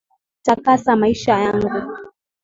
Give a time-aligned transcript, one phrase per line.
[0.45, 1.71] Takasa maisha yangu